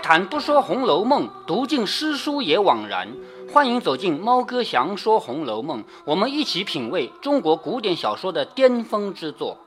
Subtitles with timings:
[0.00, 3.08] 谈不说《红楼梦》，读尽诗书也枉然。
[3.52, 9.58] 欢迎走进猫哥祥说《红楼梦》，我们一起品味中国古典小说的巅峰之作。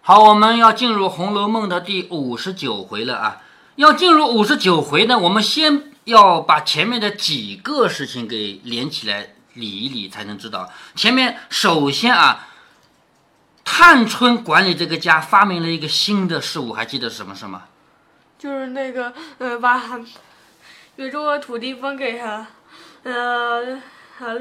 [0.00, 3.42] 好，我们要进入《红楼梦》的第五十九回了啊！
[3.76, 10.68] 要进入五十九回呢，我们先要把前面的几个事情给连起来理一理，才能知道。
[10.94, 12.48] 前面首先啊，
[13.64, 17.62] 探春管理这个家发明了一个新的事物，还记得什么什么？
[18.40, 19.78] 就是那个呃，把
[20.96, 22.46] 越州的土地分给他，
[23.02, 23.78] 呃，
[24.18, 24.40] 呃，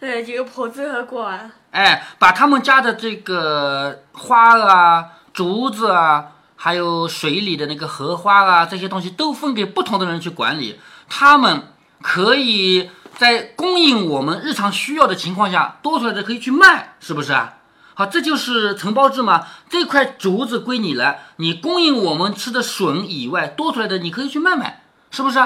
[0.00, 1.50] 呃几个婆子和管。
[1.70, 10.78] 哎，把他们家的这个花啊、竹子啊，还有水里的那个荷花啊，这些东西都分给不同的人去管理。
[11.08, 11.68] 他们
[12.02, 17.54] 可以在供应我们日常需要的情况下，多出来的可以去卖，是不是啊？
[18.00, 19.46] 好，这就是承包制嘛。
[19.68, 25.38] 这块竹子归你了，你供应我们吃的笋以外，多出来的你可以去卖卖，是不是？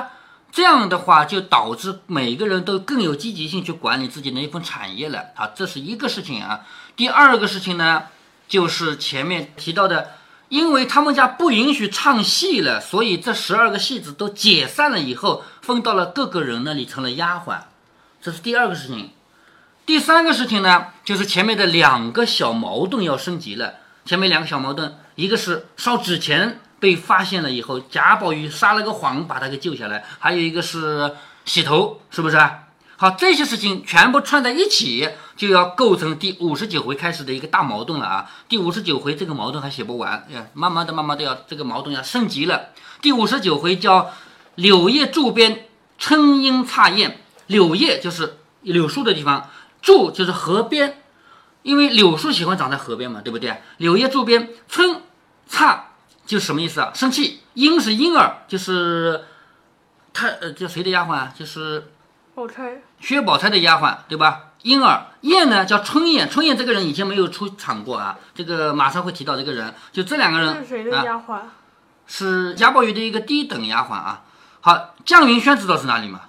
[0.53, 5.31] 这样的话就导致每个人都更有积极性去管理自己的一份产业了。
[5.35, 6.61] 好，这是一个事情啊。
[6.95, 8.05] 第二个事情呢，
[8.47, 10.13] 就是前面提到的，
[10.49, 17.63] 因为他们家不允许唱戏了，所以这十二个戏子都解散了以后，分到了各个人那里成了丫鬟，
[18.23, 19.11] 这是第二个事情。
[19.87, 23.75] 第三个事情呢，就是前面的两个小矛盾要升级了。
[24.07, 31.13] 前面两个小矛盾，一个是烧纸钱被发现了以后，贾宝玉撒了个谎把他给救下来；还有一个是
[31.45, 32.39] 洗头，是不是？
[32.97, 38.31] 好，这些事情全部串在一起，就要构成第五十九回开始的一个大矛盾了啊！
[38.49, 42.71] 第五十九回这个矛盾还写不完，慢慢的、慢慢的要这个矛盾要升级了。
[43.03, 44.13] 第五十九回叫
[44.57, 45.67] “柳叶柱边
[45.99, 49.51] 春莺插燕”，柳叶就是柳树的地方。
[49.85, 51.03] 柱就是河边，
[51.61, 53.61] 因为柳树喜欢长在河边嘛，对不对？
[53.77, 55.03] 柳叶柱边，春
[55.47, 55.91] 差
[56.25, 56.91] 就什么意思啊？
[56.95, 57.43] 生气。
[57.53, 59.25] 莺是婴儿，就是
[60.15, 61.33] 他呃叫谁的丫鬟啊？
[61.39, 61.91] 就是
[62.35, 64.53] 宝钗，薛宝钗的丫鬟，对吧？
[64.63, 69.75] 婴儿燕呢叫春燕，春燕这个人以前没有出场过啊，这个马上会提到这个人。
[69.93, 71.41] 就这两个人是谁的丫鬟？
[72.07, 74.25] 是贾宝玉的一个低等丫鬟啊。
[74.63, 76.23] 好，绛云轩知道是哪里吗？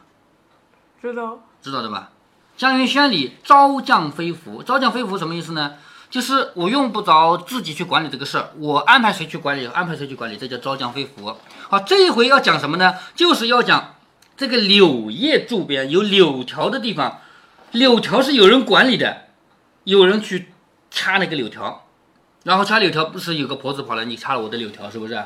[1.01, 2.09] 知道，知道的吧？
[2.57, 5.73] 江云轩里招降飞服，招降飞服什么意思呢？
[6.09, 11.35] 就是我用不着自己去管理这个事儿，我安排谁去管理，安排谁去管理，这叫招降飞服。
[11.67, 12.93] 好，这一回要讲什么呢？
[13.15, 13.95] 就是要讲
[14.37, 17.19] 这个柳叶柱边有柳条的地方，
[17.71, 19.23] 柳条是有人管理的，
[19.83, 20.53] 有人去
[20.89, 21.85] 掐那个柳条，
[22.43, 25.21] 然后掐柳条不是有个婆子跑来，你掐了我的柳条，是不是？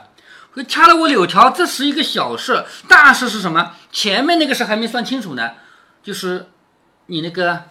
[0.67, 3.73] 掐了我柳条，这是一个小事，大事是什么？
[3.91, 5.51] 前面那个事还没算清楚呢，
[6.01, 6.47] 就是。
[7.09, 7.63] 你那个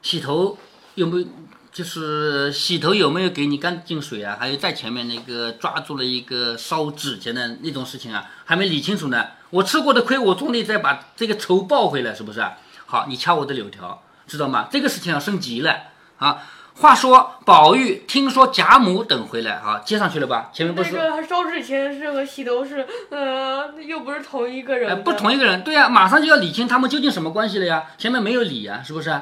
[0.00, 0.56] 洗头
[0.94, 1.26] 有没有？
[1.74, 4.36] 就是洗头有没有给你干净水啊？
[4.38, 9.26] 还有在前面那个抓住了一个烧纸钱的那种事情啊，还没理清楚呢。
[9.50, 12.40] 我吃过的亏，我总得再把这个仇报回来，是不是？
[12.86, 14.68] 好，你掐我的柳条，知道吗？
[14.70, 15.76] 这个事情要升级了
[16.18, 16.46] 啊。
[16.76, 20.50] 话说宝玉听说贾母等回来啊，接上去了吧？
[20.52, 27.84] 前面不是那个烧纸钱是和洗头是，呃，又不是同一个人，不同一个人，对呀，马上就要理清他们究竟什么关系了呀？
[27.96, 29.20] 前面没有理呀，是不是？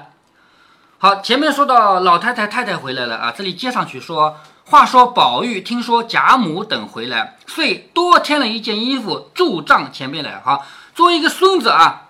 [0.97, 10.41] 好，前面说到老太太太太回来了啊，这里接上去说，话说宝玉听说贾母等回来，遂多添了一件衣服助账前面来。
[10.43, 10.65] 好，
[10.95, 12.02] 作为一个孙子啊。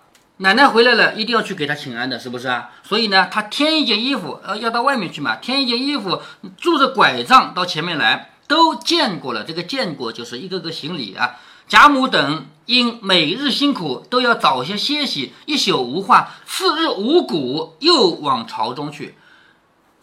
[0.42, 2.70] 奶奶回来了，一定要去给她请安的，是不是啊？
[2.82, 6.20] 所以呢，他添一件衣服，呃，要到外面去嘛，添一件衣服，
[6.58, 9.44] 拄着拐杖到前面来，都见过了。
[9.44, 11.36] 这个见过就是一个个行礼啊。
[11.68, 16.30] 贾母等因每日辛苦，都要早些歇息，一宿无话。
[16.44, 19.14] 次日五谷又往朝中去，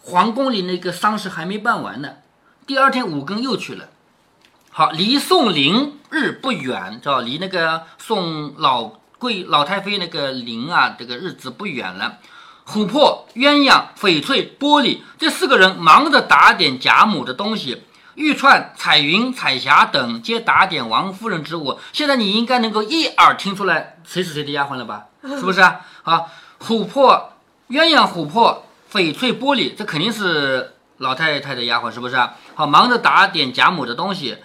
[0.00, 2.14] 皇宫里那个丧事还没办完呢。
[2.66, 3.90] 第二天五更又去了。
[4.70, 8.99] 好，离宋灵日不远，知道离那个宋老。
[9.20, 12.16] 贵老太妃那个灵啊，这个日子不远了。
[12.66, 17.82] 琥珀、鸳鸯、翡翠、玻璃这四个人忙着打点贾母的东西，
[18.14, 21.78] 玉串、彩云、彩霞等皆打点王夫人之物。
[21.92, 25.06] 现在你应该能够一耳听出来谁是谁的丫鬟了吧？
[25.22, 25.80] 是不是啊？
[26.02, 27.34] 好，琥珀、
[27.68, 32.36] 鸳鸯、琥珀、翡翠、玻璃，这肯定是老太太的丫鬟，是不是啊？
[32.54, 34.38] 好，忙着打点贾母的东西，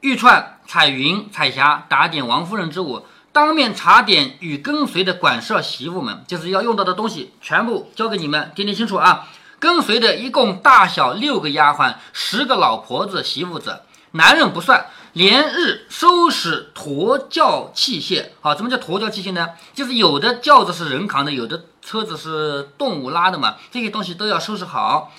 [0.00, 3.06] 玉串、彩云、彩霞打点王夫人之物。
[3.32, 9.26] 当面查点与跟随的管事媳妇们，就是要用到的东西，全部交给你们，听听清楚啊！
[9.58, 13.80] 跟随的一共大小六个丫鬟，十个老婆子媳妇子，
[14.10, 18.26] 男人不算，连日收拾驼轿器械。
[18.42, 19.48] 好，什么叫驼轿器械呢？
[19.72, 25.10] 就是有的轿子是人扛的，有的车子是动物拉的嘛，这些东西都要收拾好。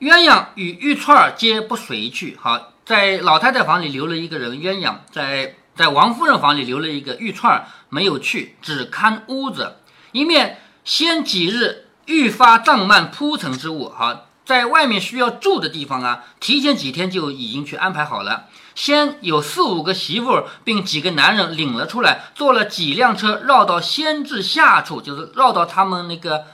[0.00, 2.36] 鸳鸯与玉串儿皆不随去。
[2.38, 5.54] 好，在老太太房里留了一个人，鸳鸯在。
[5.74, 9.76] 在王夫人房里留了一个玉串，没有去，只看屋子，
[10.12, 18.46] 一面先几日愈发帐幔铺陈之物，好，在外面需要住的地方啊，提前几天就已经去安排好了。
[18.74, 26.44] 先有四五个媳妇，并几个男人领了出来，坐了几辆车，绕到先至下处，就是绕到他们那个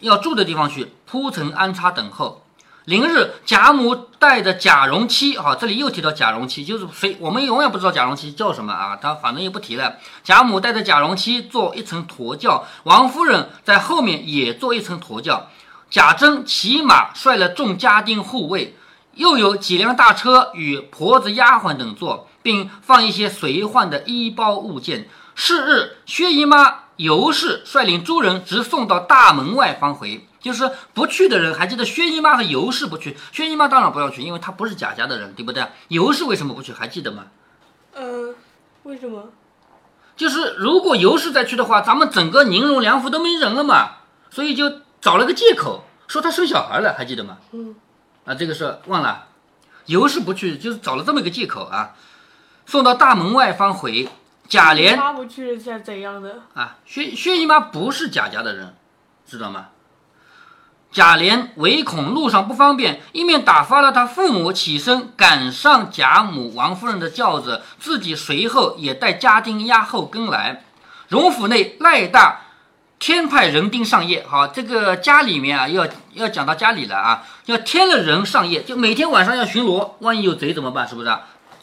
[0.00, 2.43] 要住的地方去，铺陈安插等候。
[2.84, 9.96] 零日，贾母带着贾蓉妻，哈，这里又提到贾蓉妻，就是谁，我们永远不知道贾蓉妻叫什么啊，他反正也不提了。
[10.22, 15.48] 贾母带着贾蓉妻坐一层驼轿，王夫人在后面也坐一层驼轿，
[15.88, 18.76] 贾珍骑马率了众家丁护卫。
[19.14, 25.08] 又有几辆大车与婆子、丫鬟等坐，并放一些随换的衣包物件。
[25.34, 30.26] 是日，薛姨妈尤氏率领诸人直送到大门外方回。
[30.44, 33.16] 就是不去的人，还记得薛姨妈和尤氏不去。
[33.32, 35.66] 薛姨妈当然不要去，因为她不是贾家的人，对不对？
[35.88, 36.70] 尤氏为什么不去？
[36.70, 37.24] 还记得吗？
[37.94, 38.34] 嗯，
[38.82, 39.30] 为什么？
[40.14, 43.92] 就是如果尤氏再去的话，咱们整个宁荣两府都没人了嘛，
[44.28, 44.70] 所以就
[45.00, 47.38] 找了个借口说她生小孩了，还记得吗？
[47.52, 47.74] 嗯。
[48.26, 49.28] 啊，这个是忘了，
[49.86, 51.94] 尤氏不去，就是找了这么一个借口啊，
[52.66, 54.10] 送到大门外方回。
[54.46, 56.42] 贾琏他不去是怎样的？
[56.52, 58.74] 啊，薛薛姨妈不是贾家的人，
[59.26, 59.68] 知道吗？
[60.94, 70.64] 贾琏唯恐路上不方便，一面打发了他父母起身赶上贾母、王夫人的轿子，自己随后也带家丁押后跟来。
[71.08, 72.42] 荣府内赖大。
[73.00, 80.88] 天派人丁上夜，好，这个家里面啊，要要讲到家里了啊，要添了人上夜，就每天晚上要巡逻，万一有贼怎么办？
[80.88, 81.08] 是不是？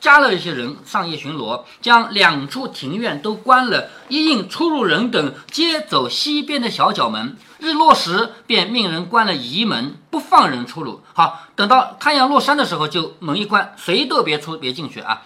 [0.02, 7.38] 加了一些人上夜巡逻，将两处庭院都关了，一应出入人等皆走西边的小角门。
[7.60, 11.02] 日落时便命人关了移门，不放人出入。
[11.14, 15.22] 好，等到太阳落山的时候，就门一关，谁都别出，别进去啊。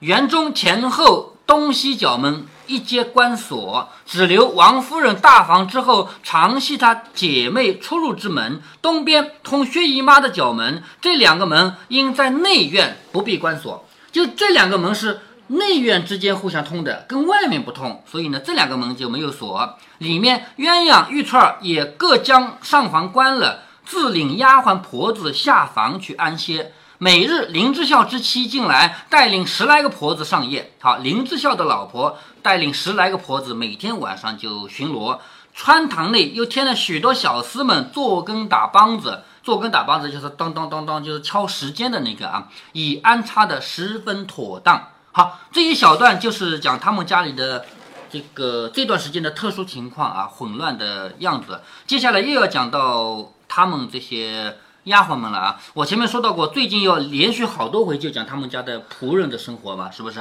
[0.00, 1.30] 园中前后。
[1.46, 8.62] 东西角门一皆关锁，只留王夫人大房之后常系她姐妹出入之门。
[8.80, 13.86] 东边通薛姨妈的角门，这两个门应在内院不必关锁。
[14.14, 19.76] 就这两个门是内院之间互相通的，跟外面不通，所以呢，这两个门就没有锁。
[19.98, 26.70] 里面鸳鸯玉串也各将上房关了，自领丫鬟婆子下房去安歇。
[26.98, 30.70] 每日林之孝之妻进来，带领十来个婆子上夜。
[30.80, 35.18] 好，林之孝的老婆带领十来个婆子，每天晚上就巡逻。
[35.52, 44.88] 穿堂内又添了许多小厮们做更打梆子，做跟打梆子就是当当当当，就是敲时间的那个啊，以安插的十分妥当。
[45.12, 47.66] 好，这一小段就是讲他们家里的
[48.10, 51.60] 这个这段时间的特殊情况啊，混乱的样子。
[51.86, 54.56] 接下来又要讲到他们这些。
[54.84, 55.58] 丫鬟们了啊！
[55.72, 60.20] 我前面说到过，最近要连续好多回就讲他们家的仆人的生活嘛，是不是？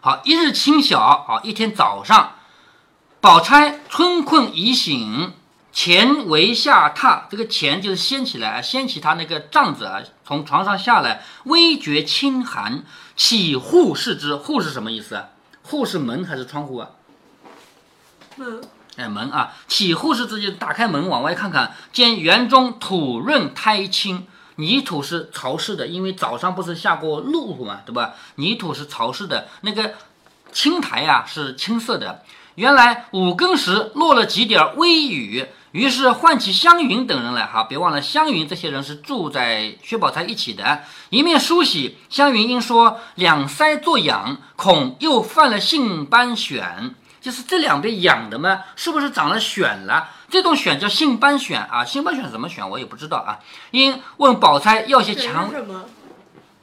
[0.00, 2.32] 好，一日清晓，好一天早上，
[3.20, 5.34] 宝钗春困已醒，
[5.72, 12.82] 前为下榻，这个前就是掀起来，掀起他那个帐子啊，从床上下来，微觉清寒，
[13.16, 15.28] 起户视之，户是什么意思啊？
[15.62, 16.90] 户是门还是窗户啊？
[18.36, 18.60] 门。
[18.96, 28.14] 哎，门啊，起户是自己打开门往外看看，见园中土润苔青，泥土是潮湿的，因为早上不是下过露嘛，对吧？
[28.34, 29.94] 泥土是潮湿的，那个
[30.52, 32.24] 青苔呀是青色的。
[32.56, 37.46] 原来五更时落了几点微雨，于是唤起湘云等人来。
[37.46, 40.82] 哈，别忘了湘云这些人是住在薛宝钗一起的。
[41.10, 46.92] 一面梳洗，湘云因说两腮作痒，恐又犯了性斑癣。
[47.20, 50.08] 就是这两边痒的嘛，是不是长了癣了？
[50.30, 53.38] 这种癣叫性斑癣啊，性斑癣怎么癣我也不知道啊。
[53.72, 55.84] 因问宝钗要些强什么？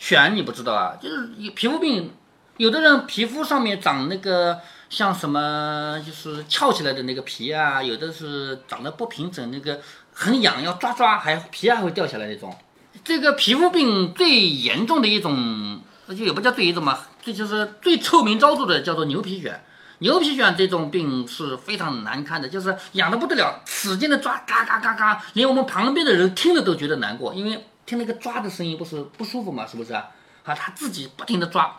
[0.02, 0.94] 癣你不知道啊？
[1.00, 2.12] 就是皮肤病，
[2.58, 4.60] 有的人皮肤上面长那个
[4.90, 9.80] 像什么，就是翘起来的那个皮啊，有的是长得不平整，那个
[10.12, 12.56] 很痒，要抓抓还皮还会掉下来那种。
[13.04, 19.54] 这个皮肤病最严重的一种，就也不叫最严重嘛，这就是最臭名昭著的，叫做牛皮癣。
[20.00, 30.06] 牛皮癣这种病是非常难看的，就是痒的不得了，使劲的抓，嘎嘎嘎嘎，连我们旁边的人听了都觉得难过，因为听那个抓的声音不是不舒服嘛，是不是啊？
[30.44, 31.76] 啊，他自己不停的抓，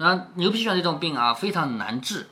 [0.00, 2.26] 啊，牛皮癣这种病啊非常难治，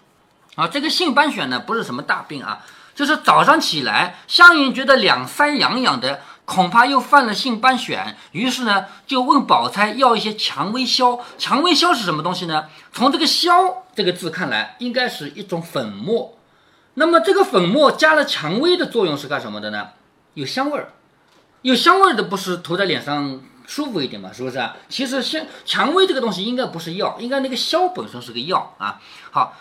[0.56, 6.20] 啊，这个性斑癣呢不是什么大病啊，就是早上起来，湘云觉得两腮痒痒的。
[6.48, 11.20] 恐怕又犯了性斑癣，于是呢，就问宝钗要一些蔷薇消。
[11.36, 12.64] 蔷薇消是什么东西呢？
[12.90, 13.52] 从这个“消”
[13.94, 16.38] 这个字看来，应该是一种粉末。
[16.94, 19.88] 那么这个粉末加了蔷薇的作用是干什么的呢？
[20.32, 20.88] 有香味儿，
[21.60, 24.74] 有香味儿的不是涂在脸上舒服一点嘛，是不是啊？
[24.88, 28.98] 其实像蔷薇这个东西应该不是药，应该那个硝本身是个药啊。
[29.30, 29.54] 好，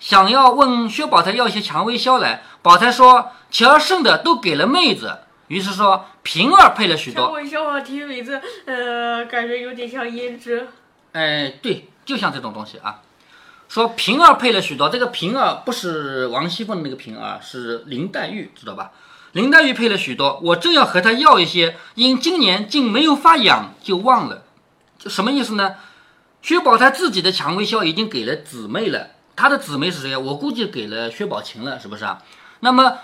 [0.00, 7.26] 想要问薛宝钗要一些蔷薇硝来，宝钗说其儿剩的都给了妹子，于是说平儿配了许多。
[7.26, 10.66] 蔷薇硝啊，听名字，呃，感觉有点像胭脂。
[11.12, 13.02] 哎，对，就像这种东西啊。
[13.68, 18.90] 说平儿配了许多，这个平儿不是王熙凤的那个平儿，是林黛玉，知道吧？
[19.32, 24.42] 林黛玉配了许多，我正要和她要一些，因今年竟没有发痒，就忘了。
[24.98, 25.76] 就什么意思呢？
[26.42, 30.16] 薛宝钗自己的蔷薇销已经给了姊妹了，她的姊妹是谁？
[30.16, 32.22] 我估计给了薛宝琴了，是不是啊？
[32.60, 32.98] 那么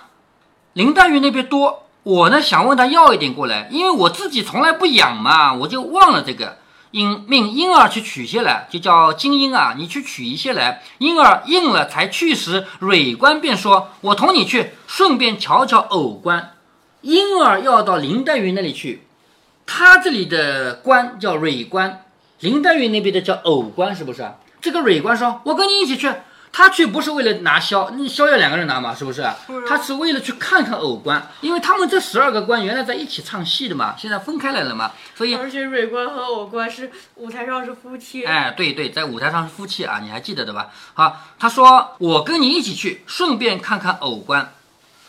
[0.72, 6.58] 林黛玉那边多，我呢想问她要一点过来，因为我自己从来不养嘛，我就忘了这个。
[6.96, 10.82] 因命婴儿去取些来，就叫金婴啊，你去取一些来。
[10.96, 16.54] 婴儿应了，才去时，蕊官便说：“我同你去，顺便瞧瞧偶官。”
[17.02, 19.02] 婴儿要到林黛玉那里去，
[19.66, 22.06] 他这里的官叫蕊官，
[22.40, 24.26] 林黛玉那边的叫偶官，是不是？
[24.62, 26.10] 这个蕊官说：“我跟你一起去。”
[26.56, 29.22] 他去不是为了拿萧，那萧要两个人拿嘛，是不是？
[29.68, 38.24] 他是为了去看看偶官，因为他们这十二个官原来在一起唱戏的嘛，现在分开来了嘛，所以而且蕊官和偶官是舞台上是夫妻。
[38.24, 40.70] 哎，对对，在舞台上是夫妻啊，你还记得的吧？
[40.94, 44.54] 好，他说我跟你一起去，顺便看看偶官。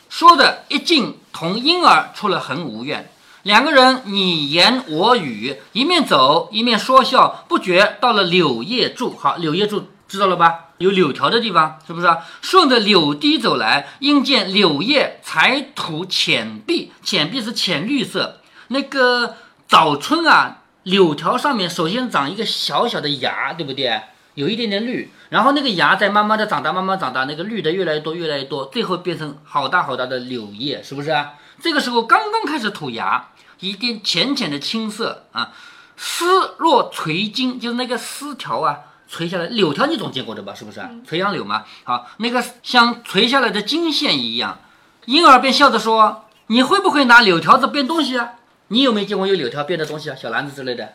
[0.09, 3.09] 说的一进，同婴儿出了恒芜院，
[3.43, 9.15] 两个人你言我语，一面走一面说笑，不觉到了柳叶柱。
[9.17, 10.65] 好，柳叶柱知道了吧？
[10.77, 12.07] 有柳条的地方，是不是？
[12.41, 18.41] 顺着柳堤走来，应见柳叶才吐浅碧，浅碧是浅绿色。
[18.67, 19.35] 那个
[19.67, 24.01] 早春啊，柳条上面首先长一个小小的芽，对不对？
[24.35, 31.33] 有一点点绿，然后那个芽在慢慢的长大，慢慢长大，那个绿的越来越多，越来越多，最后变成好大好大的柳叶，是不是啊？
[31.59, 35.51] 这个时候刚刚开始吐芽，一点浅浅的青色啊，
[35.95, 38.77] 丝若垂金，就是那个丝条啊。
[39.07, 40.53] 垂下来柳条你总见过的吧？
[40.53, 41.63] 是不是垂杨柳嘛？
[41.83, 44.59] 好，那个像垂下来的金线一样，
[45.05, 48.33] 婴儿便笑着说：“你会不会拿柳条子编东西啊？
[48.67, 50.15] 你有没有见过用柳条编的东西啊？
[50.15, 50.93] 小篮子之类的，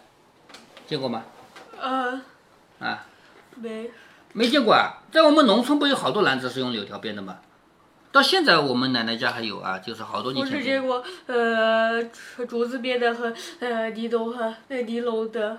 [0.87, 1.23] 见过吗？
[1.81, 2.21] 呃，
[2.81, 3.07] 啊，
[3.57, 3.90] 没，
[4.35, 5.00] 没见过啊。
[5.11, 7.38] 在我们农村不有好多篮子是用柳条编的吗？
[8.12, 10.54] 到现在我们奶奶家还有啊，就是好多年前。
[10.54, 12.04] 我只见过呃
[12.47, 15.59] 竹子编的和呃尼龙和那尼龙的。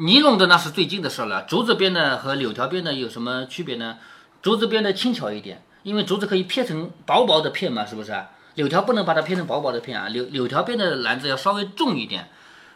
[0.00, 3.98] 尼龙的那是最近的事了，竹子编的和柳条编的有什么区别呢？
[4.40, 8.14] 竹子编的轻巧一点，因为竹子可以片成薄薄的片嘛，是不是？
[8.54, 12.28] 柳条不能把它片成薄薄的片啊，柳柳条编的篮子要稍微重一点。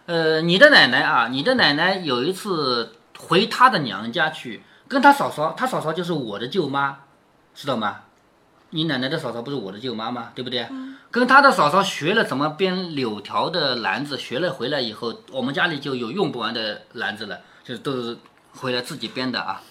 [0.07, 6.99] 呃，你的奶奶啊，你的奶奶有一次回她的娘家去，跟她嫂嫂，她嫂嫂就是我的舅妈，
[7.55, 8.01] 知道吗？
[8.75, 10.31] 你奶奶的嫂嫂不是我的舅妈吗？
[10.35, 10.67] 对不对？
[11.11, 18.17] 跟她的嫂嫂学了怎么编柳条的篮子，学了回来以后，我们家里就有用不完的篮子了，就是都是
[18.57, 19.63] 回来自己编的啊。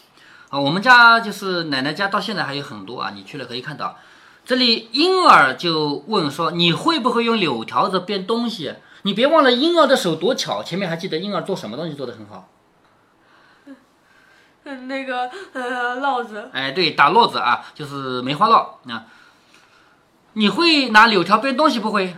[0.49, 3.97] 啊，我们家就是奶奶家到现在还有很多啊，你去了可以看到。
[4.45, 12.50] 这里婴儿就问说：“你会不会用柳条子编东西？”你别忘了婴儿的手多巧，前面还记得婴儿做什么东西做得很好。
[14.63, 19.03] 嗯， 那个呃烙子，哎，对，打烙子啊，就是梅花烙啊。
[20.33, 22.15] 你会拿柳条编东西不会？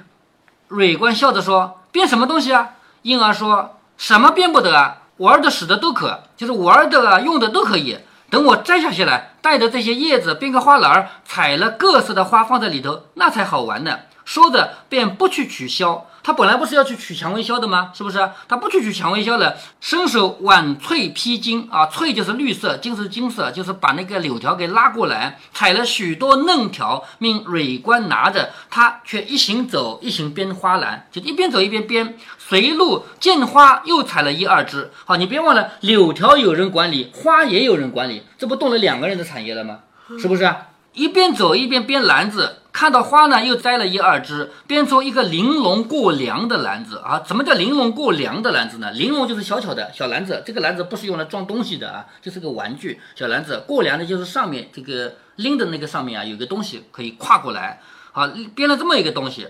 [0.68, 2.72] 蕊官笑着说：“编什么东西啊？”
[3.04, 5.04] 婴儿说：“什么编不得啊？
[5.18, 8.00] 玩的、使的都可，就是玩的啊，用的都可以。
[8.30, 16.08] 等我摘下些来，带着这些叶子编个花篮儿，采了各色的花放在里头，那才好玩呢。”说着便不去取消。
[16.24, 17.92] 他本来不是要去取蔷薇销的吗？
[17.94, 18.18] 是不是？
[18.48, 32.18] 他不去取蔷薇销了，伸手挽翠披金啊，翠就是绿色，金是金色，就是把那个柳条给拉过来，采了许多嫩条，命蕊官拿着，他却一行走，一行编花篮，就一边走一边编。
[32.38, 34.92] 随路见花，又采了一二枝。
[35.06, 39.80] 好，你别忘了，柳条有人管理，花也有人管理，这不动了两个人的产业了吗？
[40.20, 40.53] 是不是？
[40.94, 42.60] 一边走一边编篮子。
[42.74, 47.20] 看到花呢，又摘了一二枝，编出一个玲珑过梁的篮子啊！
[47.20, 48.92] 怎么叫玲珑过梁的篮子呢？
[48.92, 53.63] 玲珑就是小巧的小篮子，这个篮子不是用来装东西的啊，就是个玩具小篮子。
[53.68, 57.80] 过梁的就是上面这个拎的那个上面啊，有个东西可以跨过来。
[58.12, 59.48] 好，编了这么一个东西，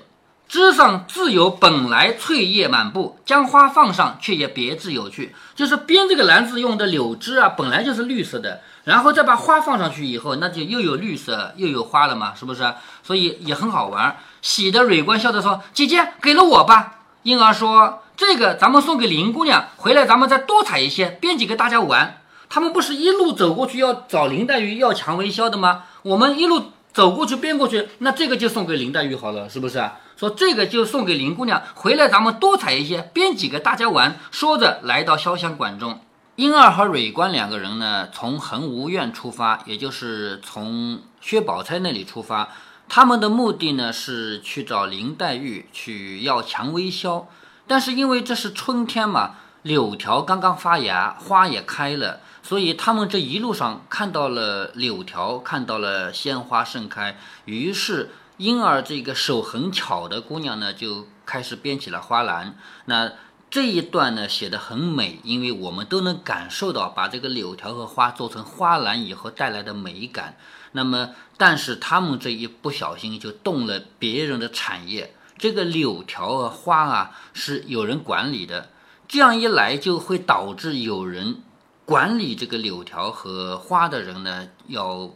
[0.53, 5.33] 枝上自有本来翠叶满布，将花放上却也别致有趣。
[5.55, 8.61] 就是编这个篮子用的柳枝啊，本来就是绿色的。
[8.83, 12.71] 然后再把花放上去以后，那就又有绿色又有花了嘛，是不是？
[13.01, 14.15] 所以也很好玩。
[14.43, 25.85] 喜的蕊官笑着说：“姐姐给了我吧。”婴儿说：“这个咱们送给林姑娘，回来咱们再多采一些，编几个大家玩。”他们不是一路走过去要找林黛玉要蔷薇销的吗？
[26.03, 29.83] 我们一路走过去编过去，那这个就送给林黛玉好了，是不是？
[30.23, 34.17] 说这个就送给林姑娘，回来咱们多采一些，编几个大家玩。
[34.31, 35.99] 说着来到潇湘馆中，
[36.37, 42.47] 英儿和蕊官两个人呢，从恒芜院出发，也就是从薛宝钗那里出发。
[42.87, 47.27] 他们的目的呢是去找林黛玉去要蔷薇销，
[47.67, 49.31] 但是因为这是春天嘛，
[49.63, 58.11] 柳条刚刚发芽，花也开了，所以他们这一路上看到了柳条，看到了鲜花盛开，于是。
[58.37, 62.55] 因而，这个手很巧的姑娘呢，就开始编起了花篮。
[62.85, 63.11] 那
[63.49, 70.35] 这一段呢，写的很美，因为我们都能感受到把这个柳条和花做成花篮以后带来的美感。
[70.71, 75.13] 那么，但是他们这一不小心就动了别人的产业。
[75.37, 78.69] 这个柳条和花啊，是有人管理的。
[79.07, 81.43] 这样一来，就会导致有人
[81.85, 85.11] 管理这个柳条和花的人呢，要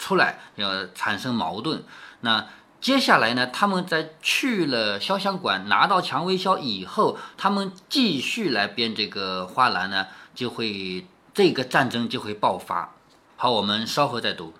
[0.00, 1.84] 出来，要产生矛盾。
[2.22, 2.46] 那
[2.80, 3.46] 接下来呢？
[3.48, 12.94] 他们在去了潇湘馆拿到蔷薇销以后，他们继续来编这个花篮呢，就会这个战争就会爆发。
[13.36, 14.46] 好，我们稍后再读《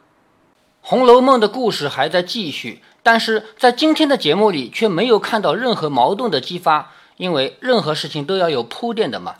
[0.82, 9.37] 红楼梦》的故事还在继续，但是在今天的节目里却没有看到任何矛盾的激发，因为任何事情都要有铺垫的嘛。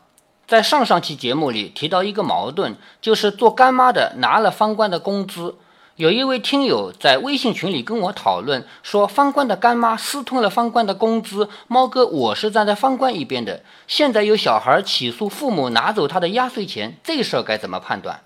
[0.47, 5.57] 在上上期节目里提到一个矛盾，就是做干妈的拿了方官的工资。
[6.01, 11.51] 有一位听友在微信群里跟我讨论说，方官的干妈私吞了方官的工资。
[11.67, 13.63] 猫哥，我是站在方官一边的。
[13.87, 18.23] 现在有小孩起诉父母拿走他的压岁钱，这事儿该怎么判断？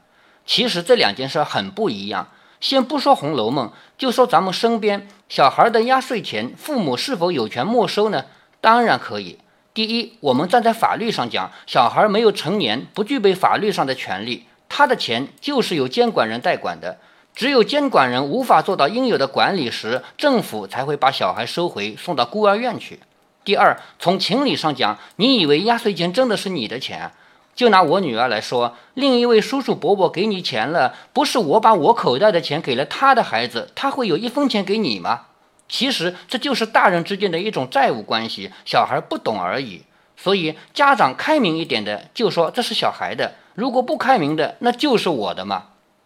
[0.46, 2.28] 其实这两件事很不一样。
[2.60, 3.66] 先不说《红楼梦》，
[3.98, 8.26] 就说咱们身边小孩的压岁钱，父母是否有权没收呢？
[8.60, 9.40] 当然可以。
[9.74, 16.98] 第一，我们站在法律上讲，小孩没有成年，不具备法律上的权利，他的钱就是由监管人代管的。
[17.34, 23.00] 只有监管人无法做到应有的管理时，政府才会把小孩收回，送到孤儿院去。
[23.44, 27.10] 第二，从情理上讲，你以为压岁钱真的是你的钱？
[27.56, 35.22] 就拿我女儿来说，另一位叔叔伯伯给你钱了，不是我把我口袋的钱给了他的孩子，他会有一分钱给你吗？
[35.68, 39.82] 其实这就是大人之间的一种债务关系，小孩不懂而已。
[40.16, 45.64] 所以家长开明一点的，就说这是小孩的；如果不开明的，那就是我的嘛。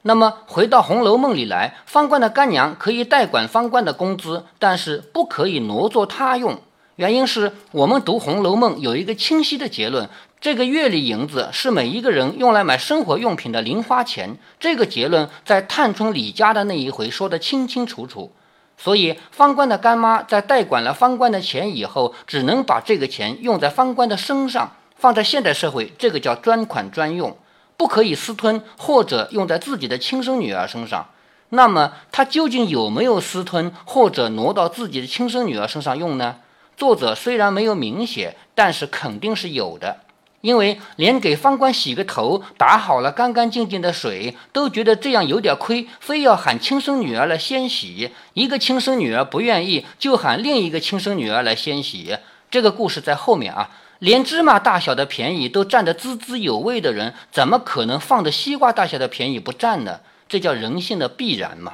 [0.09, 6.59] 那么回到《红楼梦》里来，方官的干娘可以代管方官的工资，但是不可以挪作他用。
[6.97, 10.09] 原因是我们读《红楼梦》有一个清晰的结论：
[10.41, 14.39] 这个月里银子是每一个人用来买生活用品的零花钱。
[14.59, 18.33] 这个结论在探春李家的那一回说得清清楚楚。
[18.79, 24.73] 所以方官的干妈在代管了方官的钱以后，只能把这个钱用在方官的身上。
[24.97, 27.37] 放在现代社会，这个叫专款专用。
[27.79, 31.09] 不可以私吞或者用在自己的亲生女儿身上，
[31.51, 36.37] 那么他究竟有没有私吞或者挪到自己的亲生女儿身上用呢？
[36.77, 40.01] 作者虽然没有明写，但是肯定是有的，
[40.41, 48.11] 因为连给方官洗个头、打好了干干净净的水都觉得这样有点亏，非要喊亲生女儿来先洗。
[48.35, 52.17] 一个亲生女儿不愿意，就喊另一个亲生女儿来先洗。
[52.51, 53.71] 这个故事在后面啊。
[54.01, 59.99] 连芝麻大小的便宜都占得滋滋有味的人，怎么可能放着西瓜大小的便宜不占呢？
[60.29, 61.73] 这叫人性的必然嘛。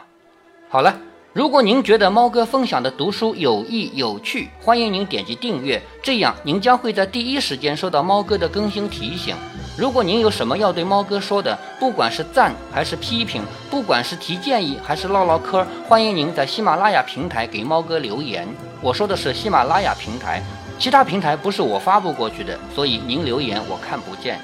[0.70, 0.96] 好了，
[1.34, 9.36] 如果您觉得猫哥分享的读书有益有趣，欢迎您点击订阅，这样您将会在第一时间收到猫哥的更新提醒。
[9.76, 18.48] 如果您有什么要对猫哥说的，不管是赞还是批评，不管是提建议还是唠唠嗑，欢迎您在喜马拉雅平台给猫哥留言。
[18.80, 20.42] 我说的是喜马拉雅平台。
[20.78, 24.38] 其他平台不是我发布过去的，所以您留言我看不见。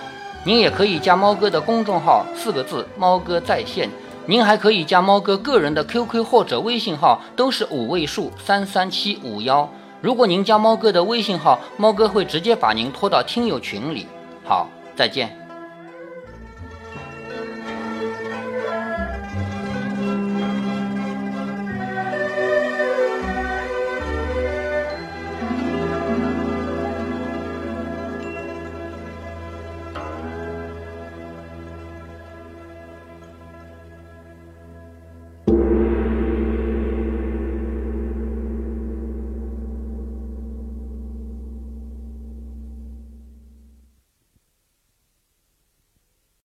[0.45, 3.91] 您也可以加猫哥的公众号，四个字“猫哥在线”。
[4.27, 9.69] 您还可以加猫哥个人的 QQ 或者微信号，都是五位数三三七五幺。
[10.01, 14.07] 如果您加猫哥的微信号，猫哥会直接把您拖到听友群里。
[14.45, 15.37] 好，再见。